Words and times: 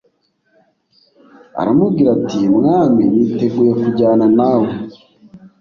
Aramubwira 1.61 2.09
ati 2.17 2.39
Mwami 2.55 3.01
niteguye 3.13 3.71
kujyana 3.81 4.25
nawe 4.37 4.69